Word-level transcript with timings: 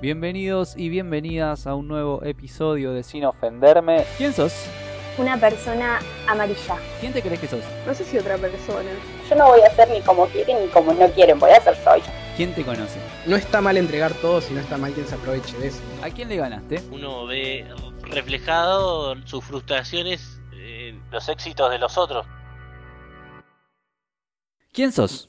Bienvenidos 0.00 0.76
y 0.76 0.90
bienvenidas 0.90 1.66
a 1.66 1.74
un 1.74 1.88
nuevo 1.88 2.22
episodio 2.22 2.92
de 2.92 3.02
Sin 3.02 3.24
Ofenderme. 3.24 4.04
¿Quién 4.16 4.32
sos? 4.32 4.52
Una 5.18 5.36
persona 5.36 5.98
amarilla. 6.28 6.76
¿Quién 7.00 7.12
te 7.12 7.20
crees 7.20 7.40
que 7.40 7.48
sos? 7.48 7.64
No 7.84 7.92
sé 7.92 8.04
si 8.04 8.16
otra 8.16 8.38
persona. 8.38 8.88
Yo 9.28 9.34
no 9.34 9.48
voy 9.48 9.60
a 9.62 9.70
ser 9.70 9.90
ni 9.90 10.00
como 10.02 10.26
quieren 10.26 10.64
ni 10.64 10.68
como 10.68 10.92
no 10.92 11.08
quieren, 11.08 11.40
voy 11.40 11.50
a 11.50 11.60
ser 11.60 11.74
soy. 11.82 12.00
¿Quién 12.36 12.54
te 12.54 12.64
conoce? 12.64 13.00
No 13.26 13.34
está 13.34 13.60
mal 13.60 13.76
entregar 13.76 14.12
todo 14.12 14.40
si 14.40 14.54
no 14.54 14.60
está 14.60 14.78
mal 14.78 14.92
quien 14.92 15.04
se 15.04 15.16
aproveche 15.16 15.58
de 15.58 15.66
eso. 15.66 15.80
¿A 16.00 16.10
quién 16.10 16.28
le 16.28 16.36
ganaste? 16.36 16.80
Uno 16.92 17.26
ve 17.26 17.66
reflejado 18.02 19.16
sus 19.26 19.44
frustraciones 19.44 20.40
en 20.52 21.02
los 21.10 21.28
éxitos 21.28 21.72
de 21.72 21.78
los 21.80 21.98
otros. 21.98 22.24
¿Quién 24.72 24.92
sos? 24.92 25.28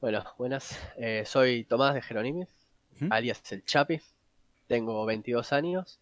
Bueno, 0.00 0.24
buenas. 0.38 0.78
Eh, 0.96 1.24
soy 1.26 1.64
Tomás 1.64 1.92
de 1.92 2.00
Jerónimos, 2.00 2.48
Ujú. 3.00 3.06
alias 3.12 3.40
El 3.52 3.64
Chapi. 3.64 4.00
Tengo 4.66 5.04
22 5.06 5.52
años 5.52 5.98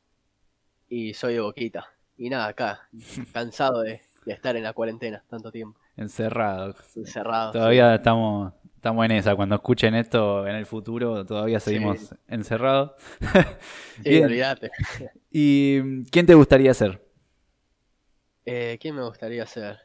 y 0.88 1.14
soy 1.14 1.34
de 1.34 1.40
Boquita. 1.40 1.86
Y 2.18 2.30
nada, 2.30 2.48
acá, 2.48 2.88
cansado 3.32 3.82
de, 3.82 4.00
de 4.24 4.32
estar 4.32 4.56
en 4.56 4.62
la 4.64 4.72
cuarentena 4.72 5.22
tanto 5.28 5.50
tiempo, 5.52 5.78
Encerrado. 5.96 6.74
encerrado. 6.94 7.52
Todavía 7.52 7.94
estamos, 7.94 8.52
estamos 8.74 9.04
en 9.04 9.12
esa. 9.12 9.36
Cuando 9.36 9.54
escuchen 9.56 9.94
esto 9.94 10.46
en 10.46 10.56
el 10.56 10.66
futuro, 10.66 11.24
todavía 11.24 11.60
seguimos 11.60 12.14
encerrados. 12.28 12.92
Sí, 14.02 14.20
olvídate. 14.22 14.70
¿Y 15.30 15.80
mm, 15.82 16.04
quién 16.10 16.26
te 16.26 16.34
gustaría 16.34 16.72
ser? 16.74 17.02
Eh, 18.44 18.78
¿Quién 18.80 18.94
me 18.94 19.02
gustaría 19.02 19.44
ser? 19.46 19.78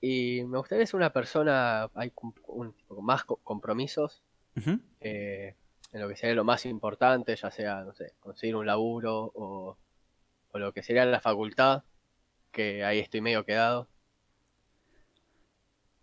Y 0.00 0.42
me 0.44 0.58
gustaría 0.58 0.86
ser 0.86 0.96
una 0.96 1.12
persona 1.12 1.88
hay 1.94 2.12
un 2.46 2.72
tipo 2.72 2.94
con 2.96 3.04
más 3.04 3.24
co- 3.24 3.36
compromisos 3.44 4.22
Ujú. 4.56 4.80
eh, 5.00 5.54
en 5.92 6.00
lo 6.00 6.08
que 6.08 6.16
sería 6.16 6.34
lo 6.34 6.44
más 6.44 6.66
importante, 6.66 7.34
ya 7.36 7.50
sea, 7.50 7.82
no 7.82 7.92
sé, 7.94 8.14
conseguir 8.20 8.56
un 8.56 8.66
laburo 8.66 9.32
o, 9.34 9.76
o 10.52 10.58
lo 10.58 10.72
que 10.72 10.82
sería 10.82 11.04
la 11.04 11.20
facultad, 11.20 11.82
que 12.52 12.84
ahí 12.84 12.98
estoy 12.98 13.20
medio 13.20 13.44
quedado. 13.44 13.88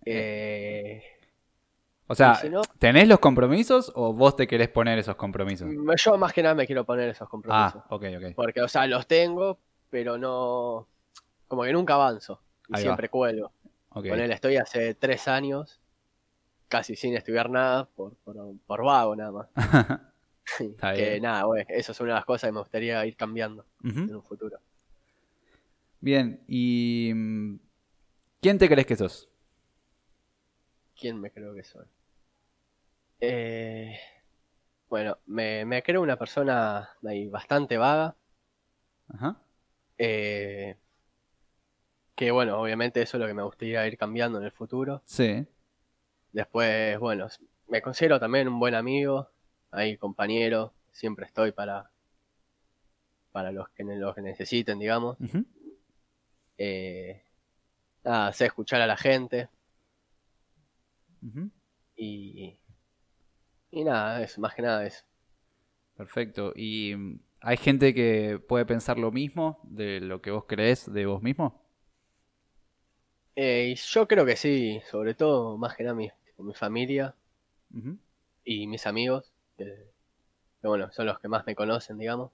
Eh, 0.05 1.03
O 2.07 2.15
sea, 2.15 2.33
Y 2.41 2.47
si 2.47 2.49
no- 2.49 2.61
¿tenés 2.79 3.07
los 3.07 3.19
compromisos 3.19 3.91
o 3.95 4.13
vos 4.13 4.35
te 4.35 4.47
querés 4.47 4.69
poner 4.69 4.97
esos 4.99 5.15
compromisos? 5.15 5.69
yo 5.97 6.17
más 6.17 6.31
que 6.33 6.41
nada 6.41 6.55
me 6.55 6.65
quiero 6.65 6.85
poner 6.85 7.09
esos 7.09 7.27
compromisos. 7.27 7.81
Ah, 7.83 7.93
ok, 7.95 8.03
ok. 8.17 8.35
Porque, 8.35 8.61
o 8.61 8.67
sea, 8.67 8.87
los 8.87 9.07
tengo, 9.07 9.59
pero 9.89 10.17
no... 10.17 10.87
Como 11.47 11.63
que 11.63 11.73
nunca 11.73 11.95
avanzo. 11.95 12.41
Y 12.69 12.75
Ahí 12.75 12.81
va. 12.81 12.81
siempre 12.81 13.09
cuelgo. 13.09 13.51
Con 13.89 14.19
él 14.19 14.31
estoy 14.31 14.57
hace 14.57 14.93
tres 14.93 15.27
años, 15.27 15.81
casi 16.67 16.95
sin 16.95 17.15
estudiar 17.15 17.49
nada, 17.49 17.85
por, 17.95 18.15
por, 18.17 18.35
por 18.65 18.83
vago 18.83 19.15
nada 19.15 19.31
más. 19.31 19.47
Está 20.59 20.93
que 20.93 21.09
bien. 21.11 21.21
nada, 21.23 21.43
güey, 21.43 21.65
eso 21.69 21.91
es 21.91 21.99
una 21.99 22.09
de 22.13 22.15
las 22.15 22.25
cosas 22.25 22.47
que 22.47 22.51
me 22.53 22.59
gustaría 22.59 23.05
ir 23.05 23.15
cambiando 23.15 23.65
en 23.83 24.15
un 24.15 24.23
futuro. 24.23 24.59
Bien, 25.99 26.41
¿y 26.47 27.11
mm, 27.13 27.55
quién 28.41 28.57
te 28.57 28.69
crees 28.69 28.87
que 28.87 28.95
sos? 28.95 29.29
¿Quién 30.99 31.19
me 31.19 31.31
creo 31.31 31.53
que 31.53 31.63
soy? 31.63 31.85
Eh, 33.19 33.97
bueno, 34.89 35.17
me, 35.25 35.65
me 35.65 35.83
creo 35.83 36.01
una 36.01 36.17
persona 36.17 36.89
ahí 37.05 37.27
bastante 37.27 37.77
vaga. 37.77 38.15
Ajá. 39.09 39.37
eh, 39.97 40.75
que 42.15 42.31
bueno, 42.31 42.59
obviamente 42.59 43.01
eso 43.01 43.17
es 43.17 43.21
lo 43.21 43.27
que 43.27 43.33
me 43.33 43.43
gustaría 43.43 43.85
ir 43.87 43.97
cambiando 43.97 44.39
en 44.39 44.45
el 44.45 44.51
futuro. 44.51 45.01
Sí. 45.05 45.45
Después, 46.31 46.99
bueno, 46.99 47.27
me 47.67 47.81
considero 47.81 48.19
también 48.19 48.47
un 48.47 48.59
buen 48.59 48.75
amigo, 48.75 49.29
ahí 49.71 49.97
compañero, 49.97 50.73
siempre 50.91 51.25
estoy 51.25 51.51
para, 51.51 51.89
para 53.31 53.51
los 53.51 53.69
que, 53.69 53.83
los 53.83 54.15
que 54.15 54.21
necesiten, 54.21 54.79
digamos. 54.79 55.17
Eh, 56.57 57.23
nada, 58.03 58.33
sé 58.33 58.45
escuchar 58.45 58.81
a 58.81 58.87
la 58.87 58.97
gente 58.97 59.49
y, 61.95 62.57
y 63.71 63.83
nada, 63.83 64.21
eso, 64.21 64.39
más 64.41 64.53
que 64.53 64.61
nada 64.61 64.85
eso. 64.85 65.03
Perfecto. 65.95 66.53
¿Y 66.55 66.95
mm, 66.95 67.19
hay 67.41 67.57
gente 67.57 67.93
que 67.93 68.39
puede 68.47 68.65
pensar 68.65 68.97
lo 68.97 69.11
mismo 69.11 69.59
de 69.63 69.99
lo 69.99 70.21
que 70.21 70.31
vos 70.31 70.45
creés 70.47 70.91
de 70.91 71.05
vos 71.05 71.21
mismo? 71.21 71.66
Eh, 73.37 73.73
yo 73.75 74.05
creo 74.05 74.25
que 74.25 74.35
sí, 74.35 74.81
sobre 74.91 75.13
todo, 75.13 75.57
más 75.57 75.77
que 75.77 75.83
nada 75.83 75.95
mi, 75.95 76.09
mi 76.39 76.53
familia 76.53 77.15
y 78.43 78.65
mis 78.65 78.87
amigos, 78.87 79.31
que, 79.57 79.65
que, 80.61 80.67
bueno, 80.67 80.91
son 80.91 81.07
los 81.07 81.19
que 81.19 81.27
más 81.29 81.45
me 81.45 81.55
conocen, 81.55 81.97
digamos. 81.97 82.31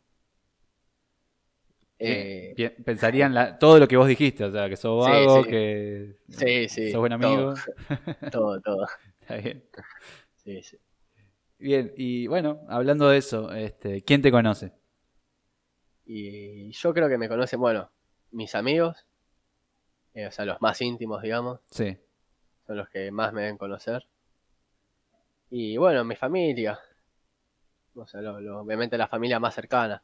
Eh, 2.00 2.54
Bien, 2.56 2.76
pensarían 2.84 3.34
la- 3.34 3.58
todo 3.58 3.80
lo 3.80 3.88
que 3.88 3.96
vos 3.98 4.08
dijiste, 4.08 4.44
o 4.44 4.52
sea, 4.52 4.68
que 4.70 4.76
sos 4.76 5.00
vago, 5.00 5.44
sí. 5.44 5.50
que 5.50 6.16
sí, 6.30 6.70
sí, 6.70 6.92
sos 6.92 7.00
buen 7.00 7.14
todo, 7.20 7.54
amigo. 7.54 7.54
todo, 8.32 8.62
todo. 8.62 8.88
Está 9.22 9.38
bien. 9.38 9.64
Sí, 10.44 10.62
sí. 10.64 10.78
Bien, 11.58 11.94
y 11.98 12.28
bueno, 12.28 12.60
hablando 12.70 13.10
de 13.10 13.18
eso, 13.18 13.52
este, 13.54 14.04
¿quién 14.04 14.22
te 14.22 14.32
conoce? 14.32 14.74
Y 16.06 16.72
yo 16.72 16.94
creo 16.94 17.10
que 17.10 17.18
me 17.18 17.28
conocen, 17.30 17.60
bueno, 17.60 17.90
mis 18.32 18.56
amigos, 18.56 19.06
eh, 20.14 20.28
o 20.28 20.32
sea, 20.32 20.46
los 20.46 20.62
más 20.62 20.80
íntimos, 20.82 21.22
digamos, 21.22 21.60
Sí. 21.72 21.98
son 22.68 22.78
los 22.78 22.90
que 22.90 23.12
más 23.12 23.34
me 23.34 23.42
deben 23.42 23.58
conocer. 23.58 24.06
Y 25.50 25.78
bueno, 25.78 26.04
mi 26.04 26.16
familia, 26.16 26.80
o 27.96 28.08
sea, 28.08 28.22
lo- 28.22 28.40
lo- 28.40 28.62
obviamente 28.62 28.98
la 28.98 29.08
familia 29.08 29.40
más 29.40 29.54
cercana. 29.56 30.02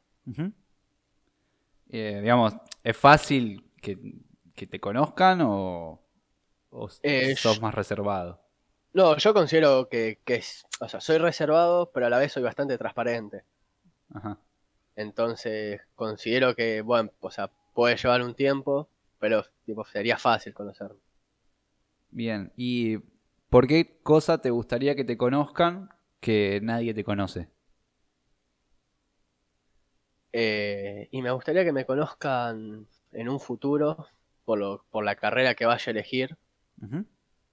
Eh, 1.92 2.20
digamos, 2.22 2.54
¿es 2.84 2.96
fácil 2.98 3.72
que, 3.82 3.98
que 4.56 4.68
te 4.68 4.80
conozcan 4.80 5.42
o, 5.42 6.00
Eh, 7.02 7.36
sos 7.36 7.56
yo- 7.56 7.62
más 7.62 7.74
reservado? 7.74 8.42
No, 8.94 9.16
yo 9.18 9.34
considero 9.34 9.88
que, 9.88 10.20
que 10.26 10.36
es, 10.36 10.66
o 10.80 10.88
sea, 10.90 11.00
soy 11.00 11.18
reservado, 11.20 11.92
pero 11.92 12.08
a 12.08 12.10
la 12.10 12.18
vez 12.18 12.32
soy 12.32 12.44
bastante 12.44 12.78
transparente. 12.78 13.44
Ajá. 14.14 14.38
Entonces, 14.96 15.82
considero 15.96 16.56
que, 16.56 16.82
bueno, 16.82 17.12
o 17.22 17.32
sea, 17.32 17.50
puede 17.74 17.96
llevar 17.96 18.22
un 18.24 18.34
tiempo, 18.36 18.90
pero 19.20 19.44
tipo, 19.66 19.86
sería 19.86 20.18
fácil 20.18 20.54
conocerme. 20.54 21.00
Bien, 22.12 22.52
¿y 22.56 22.98
por 23.50 23.68
qué 23.68 24.00
cosa 24.02 24.42
te 24.42 24.50
gustaría 24.50 24.96
que 24.96 25.04
te 25.04 25.18
conozcan 25.18 25.90
que 26.20 26.60
nadie 26.64 26.94
te 26.94 27.04
conoce? 27.04 27.50
Eh, 30.32 31.08
y 31.12 31.22
me 31.22 31.32
gustaría 31.32 31.64
que 31.64 31.72
me 31.72 31.86
conozcan 31.86 32.88
en 33.12 33.30
un 33.30 33.40
futuro 33.40 34.08
por, 34.46 34.60
lo, 34.60 34.86
por 34.90 35.04
la 35.04 35.16
carrera 35.16 35.56
que 35.56 35.66
vaya 35.66 35.84
a 35.88 35.92
elegir. 35.92 36.38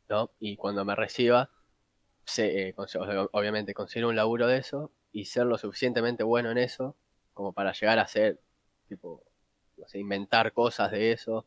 ¿no? 0.09 0.31
Y 0.39 0.57
cuando 0.57 0.85
me 0.85 0.95
reciba, 0.95 1.51
sé, 2.25 2.69
eh, 2.69 2.75
obviamente 3.33 3.75
consigo 3.75 4.09
un 4.09 4.17
laburo 4.17 4.47
de 4.47 4.59
eso 4.59 4.93
y 5.13 5.25
ser 5.25 5.47
lo 5.47 5.59
suficientemente 5.59 6.23
bueno 6.23 6.51
en 6.51 6.59
eso 6.59 6.97
como 7.35 7.53
para 7.53 7.73
llegar 7.73 7.99
a 7.99 8.07
ser, 8.07 8.41
tipo, 8.89 9.23
no 9.77 9.87
sé, 9.89 9.99
inventar 9.99 10.53
cosas 10.53 10.91
de 10.91 11.13
eso, 11.13 11.45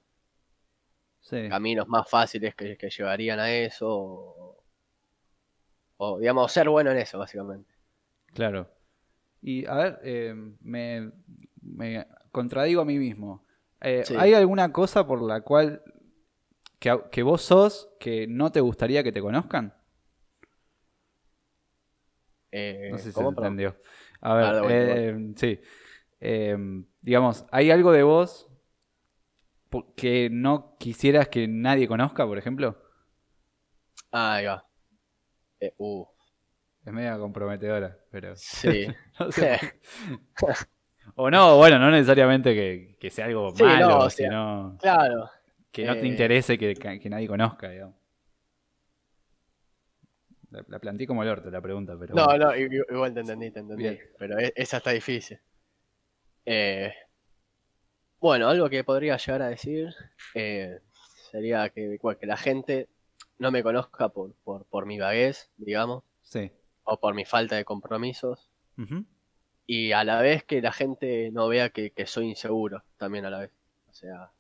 Sí. 1.22 1.48
caminos 1.50 1.88
más 1.88 2.10
fáciles 2.10 2.56
que, 2.56 2.78
que 2.78 2.90
llevarían 2.90 3.40
a 3.40 3.52
eso, 3.52 3.88
o, 3.90 4.64
o, 5.98 6.20
digamos, 6.20 6.52
ser 6.52 6.70
bueno 6.70 6.92
en 6.92 6.98
eso, 6.98 7.20
básicamente. 7.20 7.74
Claro. 8.34 8.70
Y 9.42 9.66
a 9.66 9.76
ver, 9.76 10.00
eh, 10.04 10.34
me, 10.62 11.12
me 11.62 12.08
contradigo 12.32 12.82
a 12.82 12.86
mí 12.86 12.98
mismo. 12.98 13.46
Eh, 13.82 14.04
Sí. 14.06 14.16
¿Hay 14.18 14.34
alguna 14.34 14.72
cosa 14.72 15.06
por 15.08 15.22
la 15.22 15.42
cual 15.42 15.82
que, 16.80 17.00
que 17.12 17.24
vos 17.24 17.42
sos 17.42 17.90
que 18.00 18.28
no 18.28 18.52
te 18.52 18.60
gustaría 18.62 19.04
que 19.04 19.12
te 19.12 19.22
conozcan? 19.22 19.74
Eh, 22.52 22.90
No 22.92 22.98
sé 22.98 23.06
si 23.06 23.12
se 23.12 23.24
entendió. 23.24 23.76
A 24.22 24.34
ver, 24.34 24.46
Ah, 24.46 24.62
eh, 24.70 25.34
sí. 25.36 25.60
Eh, 26.20 26.58
digamos, 27.02 27.46
¿hay 27.52 27.72
algo 27.72 27.92
de 27.92 28.04
vos 28.04 28.49
que 29.96 30.30
no 30.32 30.76
quisieras 30.80 31.28
que 31.30 31.48
nadie 31.48 31.88
conozca, 31.88 32.26
por 32.26 32.38
ejemplo? 32.38 32.78
Ah, 34.12 34.34
ahí 34.36 34.46
va. 34.46 34.64
Eh, 35.62 35.74
uh, 35.80 36.06
Es 36.86 36.92
media 36.94 37.18
comprometedora, 37.18 37.98
pero... 38.12 38.36
sí. 38.36 38.88
no. 39.20 39.28
O 41.16 41.30
no, 41.30 41.58
bueno, 41.58 41.80
no 41.80 41.92
necesariamente 41.92 42.54
que, 42.54 42.98
que 43.00 43.10
sea 43.10 43.26
algo 43.26 43.52
Sí, 43.54 43.64
malo, 43.64 43.88
no, 43.88 44.06
o 44.06 44.10
sea, 44.10 44.30
sino 44.30 44.78
claro. 44.78 45.30
que 45.72 45.86
no 45.86 45.98
te 45.98 46.06
eh, 46.06 46.08
interese 46.08 46.58
que, 46.58 46.76
que 46.76 47.10
nadie 47.10 47.28
conozca, 47.28 47.70
digamos. 47.70 47.96
La, 50.52 50.64
la 50.68 50.80
planteé 50.80 51.08
como 51.08 51.24
el 51.24 51.30
orto 51.30 51.50
la 51.50 51.62
pregunta, 51.62 51.96
pero 52.00 52.16
No, 52.16 52.26
bueno. 52.26 52.38
no, 52.38 52.56
igual 52.56 53.14
te 53.14 53.22
entendí, 53.22 53.52
te 53.52 53.60
entendí. 53.60 53.84
Bien. 53.84 54.00
Pero 54.18 54.38
e- 54.40 54.54
esa 54.56 54.78
está 54.78 54.92
difícil. 54.92 55.40
Eh, 56.46 56.92
bueno, 58.20 58.50
algo 58.50 58.70
que 58.70 58.84
podría 58.84 59.18
llegar 59.18 59.42
a 59.42 59.48
decir 59.50 59.94
eh, 60.36 60.80
sería 61.32 61.70
que, 61.70 61.98
bueno, 62.02 62.20
que 62.20 62.26
la 62.26 62.38
gente 62.38 62.88
no 63.38 63.52
me 63.52 63.64
conozca 63.64 64.10
por, 64.10 64.34
por, 64.44 64.66
por 64.66 64.86
mi 64.86 65.00
vaguez, 65.00 65.50
digamos, 65.58 66.04
Sí. 66.22 66.52
o 66.84 67.00
por 67.00 67.14
mi 67.16 67.26
falta 67.26 67.56
de 67.56 67.66
compromisos, 67.66 68.50
Ujú. 68.78 69.06
y 69.66 69.92
a 69.94 70.04
la 70.04 70.22
vez 70.22 70.44
que 70.44 70.62
la 70.62 70.72
gente 70.72 71.32
no 71.32 71.48
vea 71.48 71.70
que, 71.70 71.92
que 71.92 72.06
soy 72.06 72.28
inseguro 72.28 72.84
también 72.98 73.26
a 73.26 73.30
la 73.30 73.40
vez. 73.40 73.52
O 73.90 73.94
sea, 73.94 74.32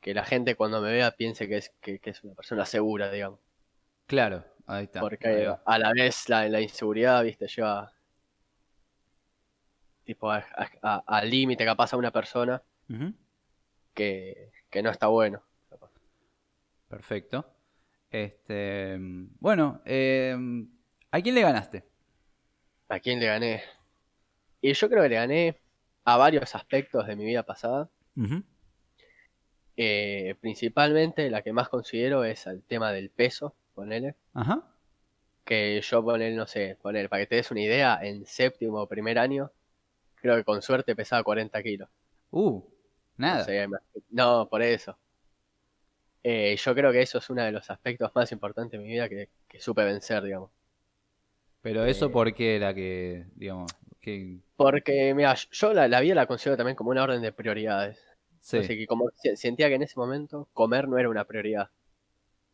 que 0.00 0.14
la 0.14 0.24
gente 0.24 0.54
cuando 0.54 0.80
me 0.80 0.92
vea 0.92 1.10
piense 1.12 1.48
que 1.48 1.56
es, 1.56 1.70
que, 1.80 1.98
que 1.98 2.10
es 2.10 2.22
una 2.22 2.34
persona 2.34 2.64
segura, 2.66 3.10
digamos. 3.10 3.40
Claro, 4.06 4.44
ahí 4.66 4.84
está. 4.84 5.00
Porque 5.00 5.52
a 5.64 5.78
la 5.78 5.92
vez 5.92 6.28
la, 6.28 6.48
la 6.48 6.60
inseguridad, 6.60 7.22
viste, 7.24 7.46
lleva 7.48 7.92
tipo 10.08 10.30
a- 10.30 10.38
a- 10.56 10.70
a- 10.80 11.04
al 11.18 11.28
límite 11.28 11.66
capaz 11.66 11.92
a 11.92 11.98
una 11.98 12.10
persona 12.10 12.62
que, 13.92 14.50
que 14.70 14.82
no 14.82 14.88
está 14.90 15.08
bueno. 15.08 15.42
Perfecto. 16.88 17.44
Este, 18.10 18.96
bueno, 19.38 19.82
eh, 19.84 20.34
¿a 21.10 21.20
quién 21.20 21.34
le 21.34 21.42
ganaste? 21.42 21.84
¿A 22.88 22.98
quién 23.00 23.20
le 23.20 23.26
gané? 23.26 23.62
Y 24.62 24.72
yo 24.72 24.88
creo 24.88 25.02
que 25.02 25.10
le 25.10 25.16
gané 25.16 25.60
a 26.04 26.16
varios 26.16 26.54
aspectos 26.54 27.06
de 27.06 27.14
mi 27.14 27.26
vida 27.26 27.42
pasada. 27.42 27.90
Eh, 29.76 30.34
principalmente 30.40 31.28
la 31.28 31.42
que 31.42 31.52
más 31.52 31.68
considero 31.68 32.24
es 32.24 32.46
el 32.46 32.62
tema 32.62 32.92
del 32.92 33.10
peso, 33.10 33.54
ponele. 33.74 34.14
Ajá. 34.32 34.62
Que 35.44 35.82
yo 35.82 36.02
ponele, 36.02 36.34
no 36.34 36.46
sé, 36.46 36.78
ponele, 36.80 37.10
para 37.10 37.20
que 37.22 37.26
te 37.26 37.34
des 37.36 37.50
una 37.50 37.60
idea, 37.60 37.98
en 38.02 38.24
séptimo 38.24 38.78
o 38.80 38.86
primer 38.88 39.18
año, 39.18 39.50
creo 40.20 40.36
que 40.36 40.44
con 40.44 40.62
suerte 40.62 40.94
pesaba 40.96 41.22
40 41.22 41.62
kilos. 41.62 41.88
Uh, 42.30 42.62
nada. 43.16 43.42
O 43.42 43.44
sea, 43.44 43.68
no, 44.10 44.48
por 44.48 44.62
eso. 44.62 44.96
Eh, 46.22 46.56
yo 46.56 46.74
creo 46.74 46.92
que 46.92 47.00
eso 47.02 47.18
es 47.18 47.30
uno 47.30 47.42
de 47.42 47.52
los 47.52 47.70
aspectos 47.70 48.10
más 48.14 48.30
importantes 48.32 48.72
de 48.72 48.84
mi 48.84 48.92
vida 48.92 49.08
que, 49.08 49.28
que 49.46 49.60
supe 49.60 49.84
vencer, 49.84 50.22
digamos. 50.22 50.50
Pero 51.62 51.84
eso 51.84 52.06
eh, 52.06 52.10
porque 52.12 52.56
era 52.56 52.74
que, 52.74 53.26
digamos, 53.34 53.70
que... 54.00 54.38
Porque, 54.56 55.14
mira, 55.14 55.34
yo 55.52 55.72
la, 55.72 55.88
la 55.88 56.00
vida 56.00 56.14
la 56.14 56.26
considero 56.26 56.56
también 56.56 56.76
como 56.76 56.90
una 56.90 57.02
orden 57.02 57.22
de 57.22 57.32
prioridades. 57.32 57.98
Sí, 58.40 58.58
Así 58.58 58.76
que 58.76 58.86
como 58.86 59.10
se- 59.14 59.36
sentía 59.36 59.68
que 59.68 59.74
en 59.74 59.82
ese 59.82 59.98
momento 59.98 60.48
comer 60.52 60.88
no 60.88 60.98
era 60.98 61.08
una 61.08 61.24
prioridad. 61.24 61.70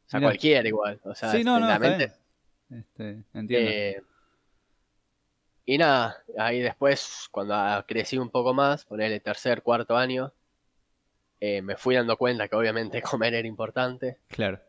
O 0.07 0.11
sea, 0.11 0.21
cualquiera 0.21 0.67
igual. 0.69 1.01
O 1.05 1.15
sea, 1.15 1.31
sí 1.33 1.43
no, 1.45 1.59
no, 1.59 1.67
la 1.67 1.79
mente. 1.79 2.13
Este, 2.71 3.25
entiendo. 3.33 3.71
eh, 3.71 4.03
y 5.67 5.79
nada, 5.79 6.17
ahí 6.39 6.61
después, 6.61 7.29
cuando 7.31 7.55
ah, 7.55 7.85
crecí 7.87 8.19
un 8.19 8.31
poco 8.31 8.53
más, 8.55 8.85
ponerle 8.85 9.21
tercer, 9.21 9.63
cuarto 9.63 9.97
año, 9.97 10.33
eh, 11.41 11.63
me 11.63 11.77
fui 11.77 11.95
dando 11.95 12.17
cuenta 12.17 12.49
que 12.49 12.57
obviamente 12.57 13.03
comer 13.03 13.35
era 13.35 13.49
importante. 13.49 14.19
claro. 14.29 14.61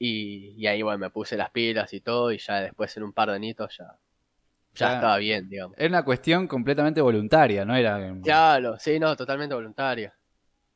Y, 0.00 0.54
y 0.56 0.66
ahí, 0.68 0.80
bueno, 0.82 0.98
me 0.98 1.10
puse 1.10 1.36
las 1.36 1.50
pilas 1.50 1.92
y 1.92 2.00
todo, 2.00 2.30
y 2.30 2.38
ya 2.38 2.60
después 2.60 2.96
en 2.96 3.02
un 3.02 3.12
par 3.12 3.30
de 3.30 3.34
añitos 3.34 3.76
ya, 3.78 3.96
ya 4.74 4.88
Ya. 4.90 4.94
estaba 4.94 5.16
bien, 5.18 5.48
digamos. 5.48 5.76
Era 5.76 5.88
una 5.88 6.04
cuestión 6.04 6.46
completamente 6.46 7.00
voluntaria, 7.00 7.64
¿no? 7.64 7.74
Era... 7.74 8.14
Claro, 8.22 8.78
sí, 8.78 9.00
no, 9.00 9.16
totalmente 9.16 9.56
voluntaria. 9.56 10.14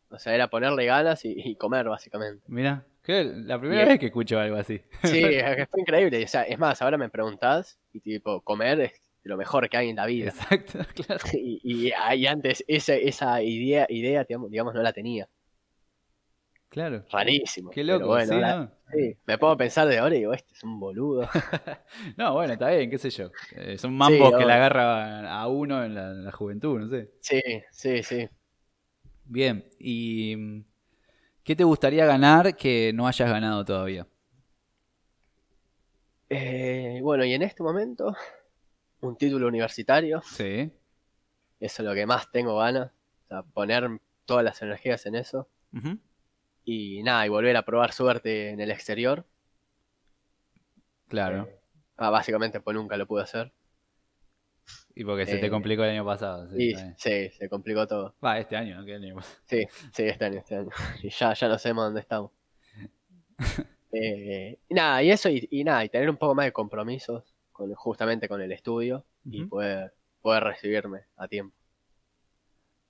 O 0.08 0.18
sea, 0.18 0.34
era 0.34 0.48
ponerle 0.48 0.86
ganas 0.86 1.24
y, 1.24 1.34
y 1.36 1.54
comer, 1.54 1.88
básicamente. 1.88 2.42
Mira, 2.48 2.84
la 3.06 3.60
primera 3.60 3.84
vez 3.84 4.00
que 4.00 4.06
escucho 4.06 4.40
algo 4.40 4.56
así. 4.56 4.82
Sí, 5.04 5.22
fue 5.70 5.80
increíble. 5.80 6.24
O 6.24 6.28
sea, 6.28 6.42
es 6.42 6.58
más, 6.58 6.82
ahora 6.82 6.98
me 6.98 7.08
preguntás 7.08 7.78
y 7.92 8.00
tipo, 8.00 8.40
comer 8.40 8.80
es 8.80 9.00
lo 9.24 9.36
mejor 9.36 9.68
que 9.68 9.76
hay 9.76 9.88
en 9.90 9.96
la 9.96 10.06
vida. 10.06 10.28
Exacto, 10.30 10.78
claro. 10.94 11.24
Y, 11.34 11.60
y, 11.62 11.92
y 12.16 12.26
antes 12.26 12.64
esa, 12.68 12.94
esa 12.94 13.42
idea, 13.42 13.86
idea 13.88 14.24
digamos, 14.24 14.50
digamos, 14.50 14.74
no 14.74 14.82
la 14.82 14.92
tenía. 14.92 15.28
Claro. 16.68 17.04
Rarísimo. 17.10 17.70
Qué 17.70 17.84
loco, 17.84 18.06
bueno, 18.06 18.28
sí, 18.28 18.34
ahora- 18.34 18.56
¿no? 18.56 18.70
sí, 18.92 19.16
me 19.26 19.36
puedo 19.36 19.56
pensar 19.58 19.86
de 19.88 19.98
ahora 19.98 20.14
y 20.14 20.20
digo, 20.20 20.32
este 20.32 20.54
es 20.54 20.64
un 20.64 20.80
boludo. 20.80 21.28
No, 22.16 22.32
bueno, 22.32 22.54
está 22.54 22.70
bien, 22.70 22.88
qué 22.90 22.96
sé 22.98 23.10
yo. 23.10 23.30
Eh, 23.54 23.76
son 23.76 23.94
mambos 23.94 24.30
que 24.30 24.36
obvio. 24.36 24.46
le 24.46 24.52
agarra 24.54 25.30
a 25.38 25.48
uno 25.48 25.84
en 25.84 25.94
la, 25.94 26.10
en 26.10 26.24
la 26.24 26.32
juventud, 26.32 26.78
no 26.80 26.88
sé. 26.88 27.10
Sí, 27.20 27.40
sí, 27.70 28.02
sí. 28.02 28.28
Bien, 29.24 29.64
¿y 29.78 30.34
mm, 30.36 30.64
qué 31.44 31.54
te 31.56 31.64
gustaría 31.64 32.06
ganar 32.06 32.56
que 32.56 32.92
no 32.94 33.06
hayas 33.06 33.28
ganado 33.30 33.64
todavía? 33.66 34.06
Eh, 36.30 37.00
bueno, 37.02 37.24
y 37.24 37.34
en 37.34 37.42
este 37.42 37.62
momento, 37.62 38.16
un 39.02 39.16
título 39.16 39.48
universitario, 39.48 40.22
Sí. 40.22 40.70
eso 41.60 41.82
es 41.82 41.88
lo 41.88 41.94
que 41.94 42.06
más 42.06 42.30
tengo 42.30 42.56
ganas. 42.56 42.90
O 43.24 43.28
sea, 43.28 43.42
poner 43.42 44.00
todas 44.24 44.44
las 44.44 44.62
energías 44.62 45.04
en 45.06 45.16
eso. 45.16 45.48
Y 46.64 47.02
nada, 47.02 47.26
y 47.26 47.28
volver 47.28 47.56
a 47.56 47.64
probar 47.64 47.92
suerte 47.92 48.50
en 48.50 48.60
el 48.60 48.70
exterior. 48.70 49.26
Claro. 51.08 51.44
Eh, 51.44 51.60
ah, 51.96 52.10
básicamente, 52.10 52.60
pues 52.60 52.76
nunca 52.76 52.96
lo 52.96 53.06
pude 53.06 53.22
hacer. 53.24 53.52
Y 54.94 55.04
porque 55.04 55.26
se 55.26 55.38
te 55.38 55.46
eh, 55.46 55.50
complicó 55.50 55.82
el 55.82 55.90
año 55.90 56.04
pasado. 56.04 56.48
Sí, 56.50 56.70
Y 56.70 56.76
sí, 56.96 57.30
se 57.30 57.48
complicó 57.48 57.86
todo. 57.86 58.14
Va, 58.24 58.38
este 58.38 58.56
año, 58.56 58.80
¿no? 58.80 58.94
Año 58.94 59.16
pasado. 59.16 59.36
Sí, 59.46 59.64
sí, 59.92 60.02
este 60.04 60.24
año, 60.24 60.38
este 60.38 60.56
año. 60.56 60.70
Y 61.02 61.10
ya, 61.10 61.34
ya 61.34 61.48
no 61.48 61.58
sabemos 61.58 61.84
dónde 61.86 62.00
estamos. 62.00 62.30
Eh, 63.94 64.58
y 64.70 64.74
nada, 64.74 65.02
y 65.02 65.10
eso, 65.10 65.28
y, 65.28 65.46
y 65.50 65.64
nada, 65.64 65.84
y 65.84 65.90
tener 65.90 66.08
un 66.08 66.16
poco 66.16 66.34
más 66.34 66.46
de 66.46 66.52
compromisos 66.54 67.31
con, 67.62 67.74
justamente 67.74 68.28
con 68.28 68.40
el 68.40 68.52
estudio 68.52 69.04
y 69.24 69.44
poder, 69.44 69.92
poder 70.20 70.44
recibirme 70.44 71.00
a 71.16 71.28
tiempo. 71.28 71.56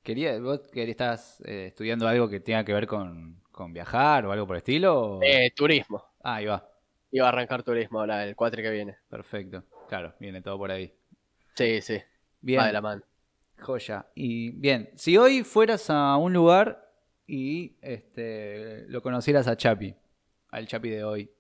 Quería, 0.03 0.41
¿Vos 0.41 0.61
querías, 0.73 0.91
estás 0.91 1.41
eh, 1.45 1.67
estudiando 1.69 2.09
algo 2.09 2.29
que 2.29 2.41
tenga 2.41 2.65
que 2.65 2.73
ver 2.73 2.87
con, 2.87 3.41
con 3.53 3.73
viajar 3.73 4.27
o 4.27 4.33
algo 4.33 4.47
por 4.47 4.57
el 4.57 4.59
estilo? 4.59 5.01
o- 5.19 5.23
Eh, 5.23 5.53
turismo. 5.55 6.03
Ah, 6.23 6.37
ahí 6.37 6.47
va. 6.47 6.69
Iba 7.13 7.27
a 7.27 7.29
arrancar 7.29 7.63
turismo 7.63 8.01
ahora, 8.01 8.25
el 8.25 8.35
4 8.35 8.63
que 8.63 8.71
viene. 8.71 8.97
Perfecto. 9.09 9.63
Claro, 9.89 10.15
viene 10.19 10.41
todo 10.43 10.59
por 10.59 10.71
ahí. 10.73 10.93
Sí, 11.55 11.81
sí, 11.83 12.01
Bien. 12.41 12.61
va 12.61 12.67
de 12.67 12.73
la 12.73 12.81
mano. 12.81 13.03
Joya. 13.61 14.07
Y 14.15 14.51
bien, 14.51 14.91
si 14.97 15.17
hoy 15.19 15.45
fueras 15.45 15.89
a 15.91 16.17
un 16.17 16.33
lugar 16.33 16.91
y 17.27 17.77
este 17.83 18.87
lo 18.89 19.03
conocieras 19.03 19.47
a 19.47 19.57
Chapi, 19.57 19.95
al 20.49 20.67
Chapi 20.67 20.89
de 20.91 21.05
hoy, 21.05 21.31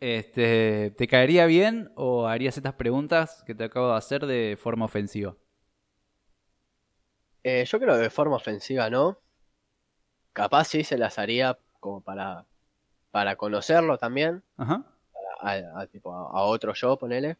este, 0.00 0.92
¿te 0.96 1.08
caería 1.08 1.46
bien 1.46 1.90
o 1.96 2.26
harías 2.28 2.56
estas 2.56 2.74
preguntas 2.74 3.42
que 3.46 3.54
te 3.54 3.64
acabo 3.64 3.90
de 3.90 3.96
hacer 3.98 4.26
de 4.26 4.56
forma 4.60 4.84
ofensiva? 4.86 5.36
Eh, 7.42 7.64
yo 7.64 7.80
creo 7.80 7.96
que 7.96 8.02
de 8.02 8.10
forma 8.10 8.36
ofensiva 8.36 8.88
no. 8.90 9.18
Capaz 10.32 10.64
sí 10.68 10.84
se 10.84 10.96
las 10.96 11.18
haría 11.18 11.58
como 11.80 12.00
para, 12.00 12.46
para 13.10 13.36
conocerlo 13.36 13.98
también. 13.98 14.42
Ajá. 14.56 14.84
a, 15.40 15.52
a- 15.80 15.86
tipo, 15.86 16.12
a, 16.12 16.42
otro 16.44 16.74
yo, 16.74 16.96
ponele. 16.98 17.36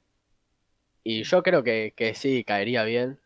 Y 1.03 1.25
yo 1.25 1.43
creo 1.43 1.65
que, 1.65 1.93
que 1.97 2.15
sí, 2.15 2.45
caería 2.45 2.85
bien. 2.85 3.19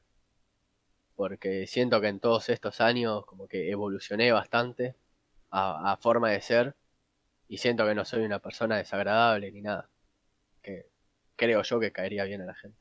Porque 1.17 1.67
siento 1.67 2.03
que 2.03 2.09
en 2.09 2.21
todos 2.21 2.51
estos 2.51 2.81
años 2.83 3.25
como 3.25 3.49
que 3.49 3.71
evolucioné 3.71 4.31
bastante 4.33 4.95
a, 5.51 5.93
a 5.93 5.97
forma 5.99 6.31
de 6.31 6.41
ser. 6.43 6.77
Y 7.53 7.59
siento 7.59 7.87
que 7.87 7.95
no 7.95 8.07
soy 8.07 8.23
una 8.25 8.39
persona 8.39 8.79
desagradable 8.79 9.53
ni 9.53 9.61
nada. 9.61 9.91
Que 10.63 10.87
creo 11.37 11.61
yo 11.63 11.79
que 11.79 11.93
caería 11.93 12.25
bien 12.25 12.41
a 12.41 12.47
la 12.47 12.55
gente. 12.55 12.79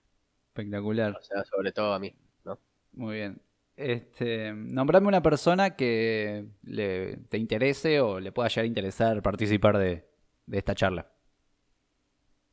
Espectacular. 0.47 1.13
O 1.13 1.21
sea, 1.21 1.43
sobre 1.43 1.73
todo 1.73 1.93
a 1.93 1.99
mí, 1.99 2.15
¿no? 2.45 2.57
Muy 2.93 3.15
bien. 3.15 3.41
Este, 3.75 4.53
nombrame 4.53 5.09
una 5.09 5.21
persona 5.21 5.75
que 5.75 6.45
le, 6.63 7.17
te 7.27 7.37
interese 7.37 7.99
o 7.99 8.21
le 8.21 8.31
pueda 8.31 8.47
llegar 8.47 8.63
a 8.63 8.67
interesar 8.67 9.21
participar 9.21 9.77
de, 9.77 10.05
de 10.45 10.57
esta 10.57 10.73
charla. 10.73 11.11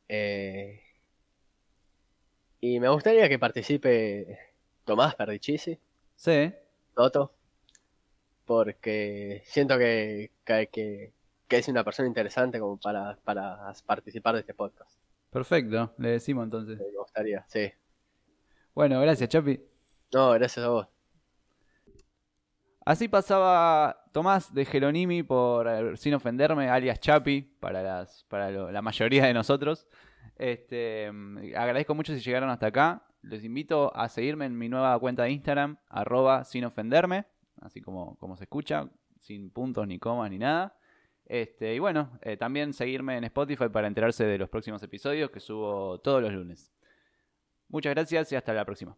Eh, 0.09 0.81
y 2.59 2.81
me 2.81 2.89
gustaría 2.89 3.29
que 3.29 3.39
participe 3.39 4.39
Tomás 4.83 5.15
Perdicisi. 5.15 5.79
Sí. 6.17 6.51
Toto, 6.93 7.33
porque 8.43 9.41
siento 9.45 9.77
que, 9.77 10.31
que, 10.43 10.67
que- 10.67 11.18
que 11.49 11.57
es 11.57 11.67
una 11.67 11.83
persona 11.83 12.07
interesante 12.07 12.59
como 12.59 12.77
para, 12.79 13.17
para 13.25 13.73
participar 13.85 14.35
de 14.35 14.41
este 14.41 14.53
podcast. 14.53 14.97
Perfecto. 15.29 15.93
Le 15.97 16.11
decimos 16.11 16.45
entonces. 16.45 16.77
Me 16.79 16.97
gustaría, 16.97 17.43
sí. 17.49 17.69
Bueno, 18.73 19.01
gracias, 19.01 19.27
Chapi. 19.29 19.59
No, 20.13 20.31
gracias 20.31 20.65
a 20.65 20.69
vos. 20.69 20.87
Así 22.85 23.07
pasaba 23.07 24.03
Tomás 24.13 24.53
de 24.53 24.65
Jeronimi 24.65 25.21
por 25.23 25.67
eh, 25.67 25.97
Sin 25.97 26.13
Ofenderme, 26.15 26.69
alias 26.69 26.99
Chapi, 26.99 27.41
para, 27.59 27.83
las, 27.83 28.23
para 28.29 28.49
lo- 28.49 28.71
la 28.71 28.81
mayoría 28.81 29.25
de 29.25 29.33
nosotros. 29.33 29.85
Este, 30.37 31.11
mm, 31.11 31.37
agradezco 31.57 31.93
mucho 31.93 32.13
si 32.13 32.21
llegaron 32.21 32.49
hasta 32.49 32.67
acá. 32.67 33.03
Les 33.21 33.43
invito 33.43 33.95
a 33.95 34.07
seguirme 34.07 34.45
en 34.45 34.57
mi 34.57 34.69
nueva 34.69 34.97
cuenta 34.99 35.23
de 35.23 35.31
Instagram, 35.31 35.77
arroba 35.89 36.45
sin 36.45 36.63
ofenderme, 36.65 37.25
así 37.61 37.81
como, 37.81 38.15
como 38.17 38.37
se 38.37 38.45
escucha, 38.45 38.89
sin 39.19 39.49
puntos 39.51 39.85
ni 39.85 39.99
comas 39.99 40.31
ni 40.31 40.39
nada. 40.39 40.73
Este, 41.29 41.75
y 41.75 41.79
bueno, 41.79 42.19
eh, 42.23 42.37
también 42.37 42.73
seguirme 42.73 43.15
en 43.15 43.23
Spotify 43.25 43.69
para 43.69 43.87
enterarse 43.87 44.25
de 44.25 44.39
los 44.39 44.49
próximos 44.49 44.81
episodios 44.81 45.29
que 45.29 45.39
subo 45.39 45.99
todos 45.99 46.23
los 46.23 46.33
lunes. 46.33 46.73
Muchas 47.67 47.93
gracias 47.93 48.31
y 48.31 48.35
hasta 48.35 48.51
la 48.51 48.65
próxima. 48.65 48.97